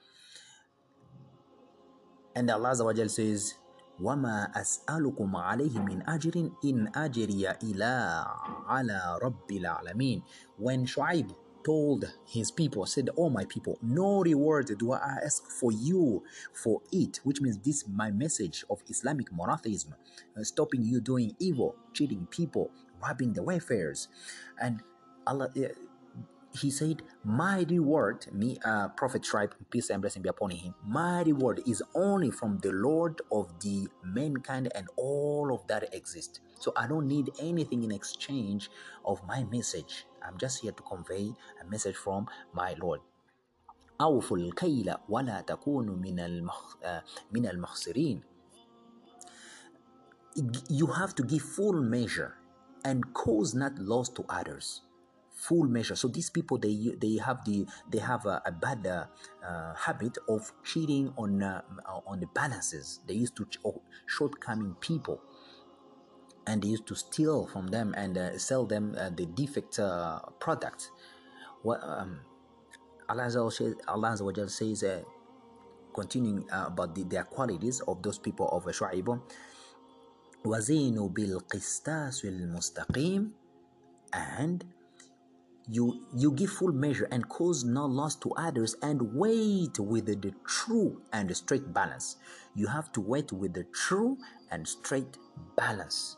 And 2.35 2.51
Allah 2.51 2.75
says, 3.09 3.55
وما 4.01 4.55
أسألكم 4.55 5.37
عليه 5.37 5.79
من 5.83 6.09
أجر 6.09 6.51
إن 6.65 6.89
أجري 6.95 7.51
إلى 7.51 8.27
على 8.67 9.19
رب 9.23 9.51
العالمين. 9.51 10.23
When 10.57 10.87
Shu'aib 10.87 11.35
told 11.64 12.06
his 12.26 12.52
people, 12.52 12.86
said, 12.86 13.10
Oh, 13.18 13.30
my 13.30 13.46
people, 13.46 13.78
no 13.82 14.22
reward 14.22 14.72
do 14.78 14.92
I 14.94 15.20
ask 15.24 15.50
for 15.50 15.72
you 15.72 16.24
for 16.54 16.82
it, 16.92 17.20
which 17.24 17.42
means 17.42 17.58
this 17.60 17.88
my 17.88 18.12
message 18.12 18.64
of 18.70 18.82
Islamic 18.88 19.32
monotheism, 19.32 19.96
uh, 20.38 20.44
stopping 20.44 20.84
you 20.84 21.02
doing 21.02 21.36
evil, 21.40 21.76
cheating 21.94 22.28
people, 22.30 22.72
robbing 23.02 23.34
the 23.34 23.44
wayfarers. 23.44 24.08
And 24.62 24.82
Allah, 25.26 25.50
uh, 25.56 25.68
he 26.60 26.70
said, 26.70 27.02
My 27.24 27.66
reward, 27.70 28.28
me, 28.32 28.58
uh, 28.64 28.90
Prophet 28.90 29.24
Shuaib, 29.24 29.52
peace 29.72 29.90
and 29.90 30.02
blessing 30.02 30.22
be 30.22 30.30
upon 30.30 30.52
him, 30.52 30.76
my 30.86 31.24
reward 31.24 31.62
is 31.66 31.82
only 31.96 32.30
from 32.32 32.60
the 32.60 32.72
Lord 32.72 33.22
of 33.32 33.60
the 33.60 33.88
mankind 34.04 34.72
and 34.76 34.88
all 34.96 35.54
of 35.54 35.66
that 35.68 35.94
exist. 35.94 36.42
So 36.60 36.72
I 36.76 36.88
don't 36.88 37.08
need 37.08 37.32
anything 37.40 37.84
in 37.84 37.92
exchange 37.92 38.70
of 39.06 39.26
my 39.28 39.44
message. 39.46 40.06
I'm 40.26 40.38
just 40.38 40.62
here 40.62 40.72
to 40.72 40.84
convey 40.84 41.34
a 41.62 41.70
message 41.70 41.96
from 41.96 42.28
my 42.54 42.76
Lord. 42.80 43.02
أوفوا 44.02 44.38
الكيل 44.38 44.96
ولا 45.10 45.42
تكونوا 45.42 45.96
من 45.96 46.20
المخ... 46.20 46.76
من 47.32 47.46
المخسرين. 47.48 48.24
You 50.70 50.88
have 50.88 51.16
to 51.16 51.24
give 51.24 51.42
full 51.42 51.82
measure 51.82 52.38
and 52.84 53.14
cause 53.14 53.54
not 53.54 53.78
loss 53.78 54.10
to 54.10 54.26
others 54.30 54.82
full 55.43 55.65
measure 55.65 55.95
so 55.95 56.09
these 56.09 56.31
people 56.31 56.59
they 56.59 56.95
they 57.01 57.17
have 57.17 57.45
the 57.45 57.65
they 57.91 57.99
have 57.99 58.27
a, 58.27 58.43
a 58.45 58.51
bad 58.53 58.85
uh, 58.87 59.05
uh, 59.47 59.73
habit 59.75 60.19
of 60.29 60.53
cheating 60.65 61.13
on 61.17 61.43
uh, 61.43 61.63
on 62.07 62.19
the 62.19 62.27
balances 62.35 63.01
they 63.07 63.15
used 63.15 63.37
to 63.37 63.45
ch- 63.47 63.59
shortcoming 64.07 64.75
people 64.81 65.21
and 66.47 66.63
they 66.63 66.69
used 66.69 66.87
to 66.87 66.95
steal 66.97 67.47
from 67.47 67.69
them 67.69 67.95
and 67.97 68.19
uh, 68.19 68.37
sell 68.37 68.67
them 68.67 68.97
uh, 68.99 69.11
the 69.11 69.27
defect 69.27 69.79
uh, 69.79 70.19
product 70.41 70.91
what 71.63 71.79
um, 71.85 72.21
Allah 73.09 73.25
Azza 73.25 74.51
says 74.51 75.05
continuing 75.95 76.45
about 76.51 76.95
the, 76.95 77.05
their 77.05 77.25
qualities 77.25 77.81
of 77.87 78.03
those 78.03 78.19
people 78.19 78.49
of 78.49 78.65
Shu'aib 78.65 79.21
وزينوا 80.45 81.09
بالقسطاس 81.09 82.25
المستقيم 82.25 83.33
and 84.15 84.65
you 85.70 86.06
you 86.16 86.32
give 86.32 86.50
full 86.50 86.72
measure 86.72 87.08
and 87.12 87.28
cause 87.30 87.64
no 87.64 87.86
loss 87.86 88.16
to 88.16 88.32
others 88.32 88.76
and 88.82 89.02
wait 89.14 89.80
with 89.80 90.06
the, 90.06 90.34
true 90.46 91.02
and 91.14 91.36
straight 91.36 91.74
balance. 91.74 92.18
You 92.56 92.68
have 92.68 92.92
to 92.94 93.02
wait 93.02 93.32
with 93.32 93.54
the 93.54 93.64
true 93.74 94.18
and 94.52 94.68
straight 94.68 95.18
balance. 95.58 96.18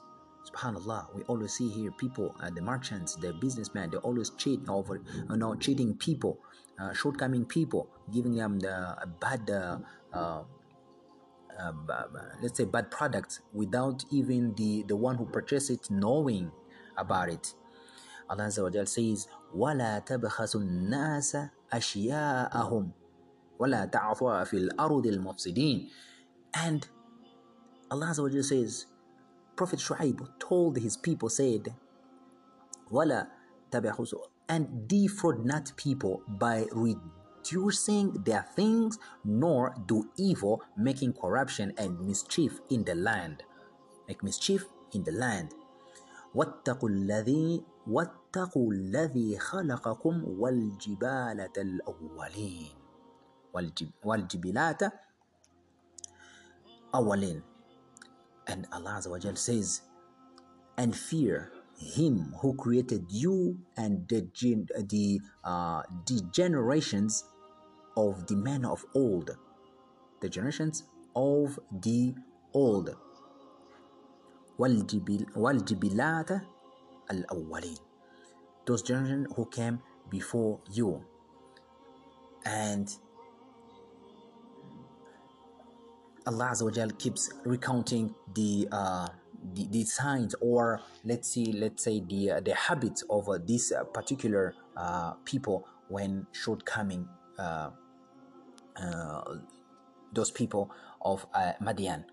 Subhanallah 0.51 1.15
we 1.15 1.23
always 1.23 1.53
see 1.53 1.69
here 1.69 1.91
people 1.91 2.35
uh, 2.41 2.49
the 2.51 2.61
merchants 2.61 3.15
the 3.15 3.33
businessmen 3.33 3.89
they 3.89 3.97
always 3.97 4.29
cheat 4.31 4.59
over 4.69 5.01
you 5.29 5.37
know 5.37 5.55
cheating 5.55 5.95
people 5.95 6.37
uh, 6.79 6.93
shortcoming 6.93 7.45
people 7.45 7.89
giving 8.13 8.35
them 8.35 8.59
the 8.59 8.95
bad 9.19 9.49
uh, 9.49 9.79
uh 10.13 10.43
let's 12.43 12.57
say 12.57 12.65
bad 12.65 12.91
products 12.91 13.41
without 13.53 14.03
even 14.11 14.53
the 14.55 14.83
the 14.87 14.95
one 14.95 15.15
who 15.15 15.25
purchased 15.25 15.71
it 15.71 15.89
knowing 15.89 16.51
about 16.97 17.27
it 17.27 17.55
Allah 18.30 18.44
Azza 18.46 18.62
wa 18.62 18.70
Jal 18.70 18.86
says, 18.86 19.26
وَلَا 19.56 20.04
تَبْخَسُوا 20.06 20.60
النَّاسَ 20.60 21.36
أَشْيَاءَهُمْ 21.72 22.90
وَلَا 23.58 23.84
تَعْثُوا 23.90 24.44
فِي 24.44 24.56
الْأَرْضِ 24.70 25.06
الْمُفْسِدِينَ 25.06 25.88
And 26.54 26.86
Allah 27.90 28.06
Azza 28.06 28.22
wa 28.22 28.28
Jal 28.28 28.42
says, 28.42 28.86
Prophet 29.56 29.80
Shu'aib 29.80 30.26
told 30.38 30.78
his 30.78 30.96
people, 30.96 31.28
said, 31.28 31.74
وَلَا 32.92 33.26
تَبْخَسُوا 33.72 34.26
And 34.48 34.86
defraud 34.88 35.44
not 35.44 35.72
people 35.76 36.22
by 36.28 36.66
reducing 36.72 38.12
their 38.24 38.46
things, 38.54 38.98
nor 39.24 39.74
do 39.86 40.08
evil, 40.16 40.62
making 40.76 41.14
corruption 41.14 41.72
and 41.78 42.00
mischief 42.00 42.60
in 42.70 42.84
the 42.84 42.94
land. 42.94 43.42
Make 44.08 44.22
mischief 44.22 44.66
in 44.92 45.02
the 45.04 45.12
land. 45.12 45.54
واتقوا 46.34 46.88
الذي 46.88 47.64
واتقوا 47.87 48.73
الذي 48.73 49.39
خلقكم 49.39 50.23
والجبالة 50.39 51.55
الأولين 51.57 52.71
والجب 53.53 53.89
والجبلات 54.03 54.81
أولين 56.95 57.41
and 58.47 58.67
Allah 58.71 59.01
wa 59.09 59.17
Jal 59.17 59.35
says 59.35 59.81
and 60.77 60.95
fear 60.95 61.51
him 61.77 62.33
who 62.41 62.53
created 62.55 63.05
you 63.09 63.57
and 63.75 64.07
the, 64.07 64.21
the, 64.87 65.19
uh, 65.43 65.81
the 66.05 66.21
generations 66.31 67.25
of 67.97 68.27
the 68.27 68.35
men 68.35 68.65
of 68.65 68.85
old 68.93 69.35
the 70.21 70.29
generations 70.29 70.83
of 71.15 71.59
the 71.81 72.13
old 72.53 72.95
والجبل 74.59 75.25
والجبلات 75.35 76.31
al-awwalin. 77.09 77.77
Those 78.65 78.81
generation 78.81 79.27
who 79.35 79.45
came 79.45 79.79
before 80.09 80.59
you. 80.71 81.03
And 82.45 82.89
Allah 86.27 86.49
Azawajal 86.53 86.97
keeps 86.97 87.29
recounting 87.43 88.13
the, 88.33 88.67
uh, 88.71 89.07
the, 89.53 89.67
the 89.67 89.83
signs 89.85 90.35
or 90.41 90.81
let's 91.03 91.29
see 91.29 91.51
let's 91.51 91.83
say 91.83 91.99
the 91.99 92.31
uh, 92.31 92.39
the 92.39 92.55
habits 92.55 93.03
of 93.09 93.29
uh, 93.29 93.37
these 93.45 93.71
particular 93.93 94.55
uh, 94.75 95.13
people 95.23 95.67
when 95.87 96.25
shortcoming 96.31 97.07
uh, 97.37 97.69
uh, 98.81 99.35
those 100.13 100.31
people 100.31 100.71
of 101.01 101.25
uh, 101.33 101.53
Madian 101.61 102.05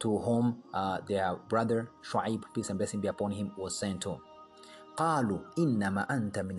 to 0.00 0.18
whom 0.18 0.62
their 1.06 1.36
brother 1.48 1.88
Shu'aib 2.02 2.42
peace 2.54 2.68
and 2.70 2.78
blessing 2.78 3.00
be 3.00 3.08
upon 3.08 3.30
him 3.30 3.52
was 3.56 3.78
sent 3.78 4.00
to. 4.02 4.18
قالوا 4.96 5.40
إنما 5.58 6.02
أنت 6.10 6.38
من 6.38 6.58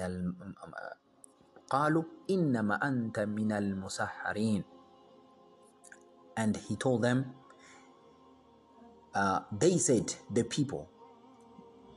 قالوا 1.70 2.04
إنما 2.30 2.76
أنت 2.88 3.20
من 3.20 3.52
المسحرين. 3.52 4.64
And 6.38 6.58
he 6.58 6.76
told 6.76 7.04
them 7.04 7.34
uh, 9.14 9.42
they 9.52 9.78
said 9.78 10.14
the 10.32 10.44
people 10.44 10.90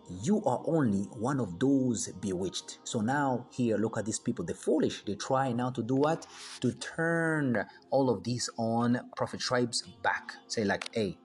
you 0.09 0.42
are 0.44 0.62
only 0.66 1.03
one 1.18 1.40
of 1.40 1.59
those 1.59 2.09
bewitched. 2.20 2.79
So 2.85 3.01
now 3.01 3.46
here 3.51 3.77
look 3.77 3.99
at 3.99 4.05
these 4.05 4.18
people. 4.18 4.44
The 4.44 4.55
foolish. 4.55 5.05
They 5.05 5.14
try 5.14 5.53
now 5.53 5.70
to 5.70 5.83
do 5.83 5.96
what? 5.96 6.27
To 6.61 6.72
turn 6.72 7.64
all 7.90 8.11
of 8.11 8.22
these 8.22 8.49
on 8.59 9.01
prophet 9.16 9.40
Shuaib's 9.40 9.83
back. 10.03 10.33
Say 10.46 10.64
like 10.64 10.94
hey 10.94 11.18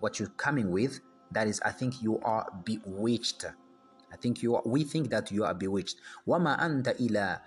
what 0.00 0.18
you're 0.18 0.28
coming 0.30 0.70
with 0.70 1.00
that 1.30 1.46
is 1.46 1.60
i 1.64 1.70
think 1.70 2.02
you 2.02 2.18
are 2.20 2.46
bewitched. 2.64 3.44
I 4.11 4.15
think 4.15 4.41
you 4.41 4.55
are, 4.55 4.63
we 4.65 4.83
think 4.83 5.09
that 5.09 5.31
you 5.31 5.43
are 5.43 5.53
bewitched. 5.53 5.97
وما 6.27 6.65
أنت 6.65 6.87
إلى 6.87 7.39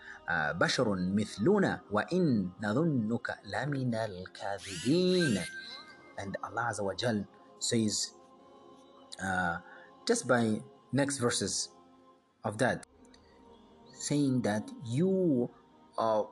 بشر 0.61 0.95
مثلنا 0.95 1.81
وإن 1.91 2.51
نظنك 2.63 3.39
لمن 3.45 3.95
الكاذبين. 3.95 5.45
And 6.19 6.37
Allah 6.45 6.69
Azza 6.71 6.85
wa 6.85 6.95
Jal 6.95 7.25
says, 7.59 8.13
uh, 9.23 9.59
just 10.07 10.29
by 10.29 10.61
next 10.93 11.19
verses 11.19 11.71
of 12.45 12.59
that, 12.59 12.87
saying 13.95 14.43
that 14.43 14.71
you 14.85 15.51
are 15.99 16.29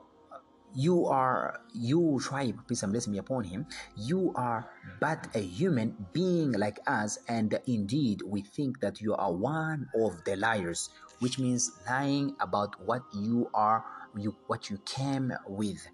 you 0.74 1.06
are 1.06 1.60
you 1.72 2.18
Shuaib 2.22 2.66
peace 2.66 2.82
and 2.82 2.92
blessing 2.92 3.12
be 3.12 3.18
upon 3.18 3.44
him. 3.44 3.66
You 3.96 4.32
are 4.34 4.68
but 5.00 5.26
a 5.34 5.40
human 5.40 5.94
being 6.12 6.52
like 6.52 6.78
us 6.86 7.18
and 7.28 7.58
indeed 7.66 8.22
we 8.26 8.42
think 8.42 8.80
that 8.80 9.00
you 9.00 9.14
are 9.14 9.32
one 9.32 9.88
of 9.94 10.24
the 10.24 10.36
liars 10.36 10.90
which 11.20 11.38
means 11.38 11.70
lying 11.86 12.34
about 12.40 12.74
what 12.84 13.02
you 13.14 13.48
are 13.54 13.84
you 14.16 14.34
what 14.46 14.68
you 14.70 14.78
came 14.84 15.32
with. 15.46 15.86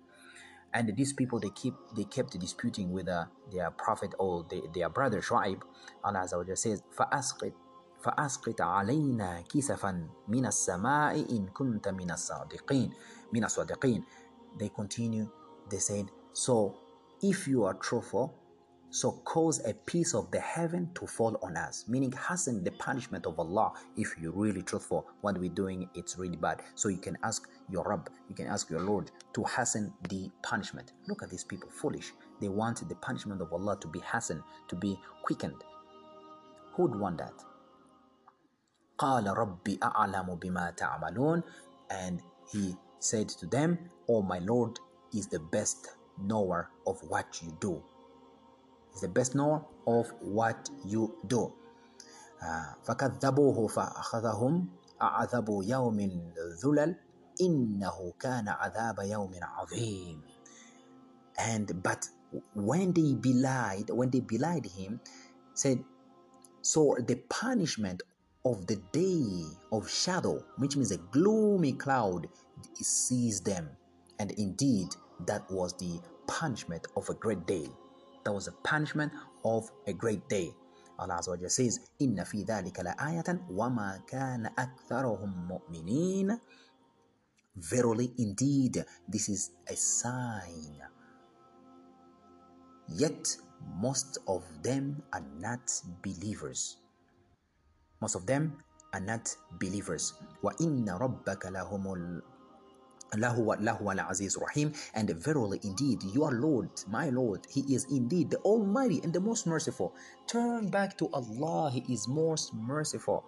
And 0.72 0.96
these 0.96 1.12
people 1.12 1.38
they 1.40 1.50
keep 1.50 1.74
they 1.96 2.04
kept 2.04 2.38
disputing 2.38 2.90
with 2.90 3.08
uh, 3.08 3.26
their 3.52 3.70
prophet 3.72 4.14
or 4.18 4.46
the, 4.48 4.62
their 4.74 4.88
brother 4.88 5.20
Shuaib 5.20 5.60
allah 6.04 6.20
Azza 6.24 6.56
says 6.56 6.82
فأسقط 6.96 7.52
فأسقط 8.00 8.60
علينا 8.60 9.40
كسفا 9.40 10.08
من 10.28 10.46
السماء 10.46 11.36
إن 11.36 11.46
كنت 11.46 11.88
من 11.88 12.10
الصادقين 12.10 12.90
من 13.32 13.44
الصادقين 13.44 14.04
they 14.59 14.69
continue, 14.69 15.29
they 15.69 15.77
said, 15.77 16.05
So 16.33 16.77
if 17.21 17.47
you 17.47 17.63
are 17.65 17.73
truthful, 17.75 18.35
so 18.89 19.11
cause 19.25 19.59
a 19.65 19.73
piece 19.73 20.13
of 20.13 20.31
the 20.31 20.39
heaven 20.39 20.89
to 20.95 21.05
fall 21.05 21.37
on 21.43 21.57
us, 21.57 21.83
meaning 21.87 22.13
hasten 22.13 22.63
the 22.63 22.71
punishment 22.71 23.25
of 23.25 23.37
Allah. 23.37 23.73
If 23.97 24.15
you're 24.21 24.31
really 24.31 24.61
truthful, 24.61 25.07
what 25.19 25.37
we're 25.37 25.49
doing, 25.49 25.89
it's 25.95 26.17
really 26.17 26.37
bad. 26.37 26.61
So 26.75 26.87
you 26.87 26.99
can 26.99 27.17
ask 27.21 27.49
your 27.69 27.83
Rabb, 27.83 28.09
you 28.29 28.35
can 28.35 28.47
ask 28.47 28.69
your 28.69 28.79
Lord 28.79 29.11
to 29.33 29.43
hasten 29.43 29.93
the 30.09 30.29
punishment. 30.43 30.93
Look 31.07 31.23
at 31.23 31.29
these 31.29 31.43
people, 31.43 31.69
foolish. 31.69 32.13
They 32.39 32.47
want 32.47 32.87
the 32.87 32.95
punishment 32.95 33.41
of 33.41 33.51
Allah 33.51 33.77
to 33.81 33.87
be 33.89 33.99
hastened, 33.99 34.43
to 34.69 34.75
be 34.77 34.97
quickened. 35.23 35.61
Who 36.75 36.83
would 36.83 36.99
want 36.99 37.17
that? 37.17 37.33
قال 38.97 39.27
ربي 39.27 39.79
أعلم 39.83 40.35
بما 40.35 40.71
تعملون 40.71 41.43
and 41.89 42.21
he 42.51 42.75
said 42.99 43.29
to 43.29 43.45
them, 43.45 43.77
Oh, 44.09 44.21
my 44.21 44.39
Lord 44.39 44.79
is 45.13 45.27
the 45.27 45.39
best 45.39 45.87
knower 46.21 46.69
of 46.87 46.99
what 47.07 47.41
you 47.41 47.55
do. 47.59 47.83
Is 48.93 49.01
the 49.01 49.09
best 49.09 49.35
knower 49.35 49.65
of 49.87 50.07
what 50.21 50.69
you 50.85 51.15
do. 51.27 51.53
فكذبوه 52.83 53.67
فأخذهم 53.67 54.67
عذاب 55.01 55.49
يوم 55.63 55.99
ذلل 56.63 56.95
إنه 57.41 58.13
كان 58.19 58.47
عذاب 58.47 58.99
يوم 58.99 59.31
عظيم 59.41 60.21
and 61.37 61.83
but 61.83 62.07
when 62.53 62.93
they 62.93 63.13
belied 63.15 63.89
when 63.89 64.09
they 64.09 64.21
belied 64.21 64.65
him 64.65 64.99
said 65.53 65.83
so 66.61 66.95
the 67.07 67.15
punishment 67.29 68.03
of 68.45 68.67
the 68.67 68.77
day 68.91 69.43
of 69.71 69.89
shadow 69.89 70.41
which 70.57 70.75
means 70.77 70.91
a 70.91 70.97
gloomy 70.97 71.73
cloud 71.73 72.27
seized 72.73 73.45
them 73.45 73.69
and 74.19 74.31
indeed 74.31 74.87
that 75.25 75.49
was 75.49 75.73
the 75.77 75.99
punishment 76.27 76.87
of 76.95 77.09
a 77.09 77.13
great 77.13 77.45
day 77.45 77.67
that 78.23 78.31
was 78.33 78.47
a 78.47 78.51
punishment 78.63 79.11
of 79.43 79.69
a 79.87 79.93
great 79.93 80.27
day 80.29 80.51
Allah 80.97 81.19
Azza 81.19 81.29
wa 81.35 81.37
Jalla 81.37 81.51
says, 81.51 81.79
Inna 81.99 82.23
fi 82.25 82.43
dhalika 82.45 82.83
la 82.83 82.93
ayatan 82.95 83.43
wa 83.49 83.69
ma 83.69 83.97
kana 84.07 84.51
aktharuhum 84.55 85.47
mu'minin. 85.47 86.39
Verily, 87.55 88.11
indeed, 88.17 88.83
this 89.07 89.29
is 89.29 89.51
a 89.67 89.75
sign. 89.75 90.79
Yet, 92.87 93.37
most 93.79 94.19
of 94.27 94.43
them 94.63 95.01
are 95.11 95.23
not 95.39 95.71
believers. 96.03 96.77
Most 98.01 98.15
of 98.15 98.25
them 98.25 98.57
are 98.93 98.99
not 98.99 99.35
believers. 99.59 100.13
وَإِنَّ 100.43 100.85
رَبَّكَ 100.87 101.43
لَهُمُ 101.51 102.21
Al 103.12 103.44
Rahim, 104.40 104.72
and 104.94 105.10
verily 105.10 105.60
indeed 105.64 106.02
your 106.14 106.30
Lord, 106.30 106.70
my 106.86 107.10
Lord, 107.10 107.46
He 107.50 107.74
is 107.74 107.86
indeed 107.90 108.30
the 108.30 108.38
Almighty 108.38 109.00
and 109.02 109.12
the 109.12 109.20
most 109.20 109.46
merciful. 109.46 109.94
Turn 110.28 110.68
back 110.68 110.96
to 110.98 111.08
Allah, 111.12 111.70
He 111.72 111.92
is 111.92 112.06
most 112.06 112.54
merciful. 112.54 113.24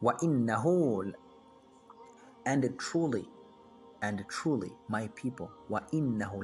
Wa 0.00 0.14
innahu 0.22 1.12
and 2.46 2.78
truly, 2.78 3.28
and 4.00 4.24
truly, 4.28 4.72
my 4.88 5.08
people, 5.14 5.50
wa 5.68 5.80
innahu 5.92 6.40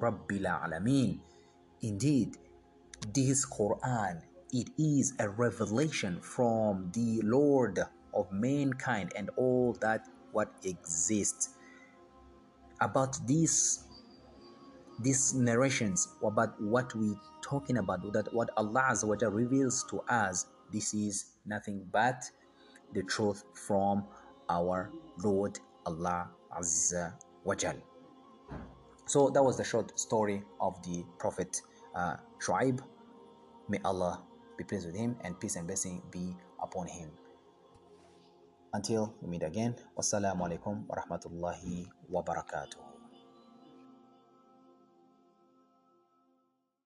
rabbil. 0.00 1.18
Indeed, 1.82 2.36
this 3.12 3.44
Quran, 3.44 4.22
it 4.52 4.70
is 4.78 5.14
a 5.18 5.28
revelation 5.28 6.20
from 6.20 6.92
the 6.92 7.20
Lord 7.22 7.80
of 8.14 8.30
mankind 8.30 9.12
and 9.16 9.30
all 9.36 9.76
that 9.80 10.06
what 10.30 10.52
exists 10.62 11.55
about 12.80 13.18
these 13.26 13.84
these 15.00 15.34
narrations 15.34 16.08
about 16.22 16.60
what 16.60 16.94
we 16.94 17.14
talking 17.42 17.78
about 17.78 18.00
that 18.12 18.32
what 18.32 18.50
Allah 18.56 18.88
Azza 18.90 19.04
wa 19.04 19.16
reveals 19.28 19.84
to 19.90 20.00
us 20.08 20.46
this 20.72 20.94
is 20.94 21.26
nothing 21.44 21.86
but 21.92 22.22
the 22.94 23.02
truth 23.02 23.44
from 23.54 24.04
our 24.48 24.90
Lord 25.22 25.58
Allah 25.84 26.30
Azza 26.56 27.14
wa 27.44 27.54
So 29.06 29.30
that 29.30 29.42
was 29.42 29.56
the 29.56 29.64
short 29.64 29.98
story 29.98 30.42
of 30.60 30.82
the 30.82 31.04
Prophet 31.18 31.62
uh, 31.94 32.16
Shu'aib. 32.40 32.80
May 33.68 33.78
Allah 33.84 34.22
be 34.56 34.64
pleased 34.64 34.86
with 34.86 34.96
him 34.96 35.16
and 35.22 35.38
peace 35.38 35.56
and 35.56 35.66
blessing 35.66 36.02
be 36.10 36.34
upon 36.62 36.88
him. 36.88 37.10
Until 38.76 39.16
we 39.22 39.28
meet 39.28 39.42
again, 39.42 39.72
wassalamu 39.96 40.44
alaikum 40.44 40.84
wa 40.84 41.00
rahmatullahi 41.00 41.88
wa 42.12 42.20
barakatuh. 42.20 42.85